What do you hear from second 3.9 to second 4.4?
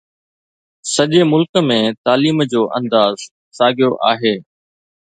آهي.